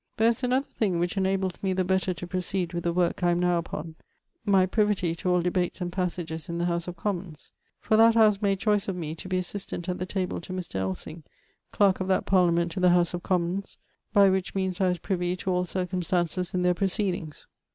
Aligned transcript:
There 0.17 0.29
is 0.29 0.41
an 0.41 0.51
other 0.51 0.65
thing 0.65 0.97
which 0.97 1.15
inables 1.15 1.61
me 1.61 1.73
the 1.73 1.83
better 1.83 2.11
to 2.11 2.25
proceed 2.25 2.73
with 2.73 2.85
the 2.85 2.91
work 2.91 3.21
I 3.21 3.29
am 3.29 3.39
now 3.39 3.59
upon, 3.59 3.93
my 4.43 4.65
privity 4.65 5.13
to 5.13 5.29
all 5.29 5.43
debates 5.43 5.79
and 5.79 5.91
passages 5.91 6.49
in 6.49 6.57
the 6.57 6.65
house 6.65 6.87
of 6.87 6.97
Commons: 6.97 7.51
for 7.79 7.95
that 7.97 8.15
house 8.15 8.41
made 8.41 8.57
choice 8.57 8.87
of 8.87 8.95
me 8.95 9.13
to 9.13 9.27
be 9.29 9.37
assistant 9.37 9.87
at 9.87 9.99
the 9.99 10.07
table 10.07 10.41
to 10.41 10.53
Mr. 10.53 10.79
Ellsing, 10.79 11.21
clark 11.71 11.99
of 11.99 12.07
that 12.07 12.25
parlament 12.25 12.71
to 12.71 12.79
the 12.79 12.89
house 12.89 13.13
of 13.13 13.21
Commons, 13.21 13.77
by 14.11 14.27
which 14.27 14.55
means 14.55 14.81
I 14.81 14.87
was 14.87 14.97
privey 14.97 15.37
to 15.37 15.51
all 15.51 15.65
circumstances 15.65 16.55
in 16.55 16.63
there 16.63 16.73
procedings. 16.73 17.45